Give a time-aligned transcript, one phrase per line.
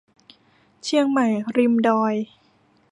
[0.83, 1.27] เชียงใหม่
[1.57, 2.13] ริมดอย